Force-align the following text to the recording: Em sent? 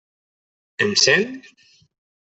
Em 0.87 0.95
sent? 1.05 1.31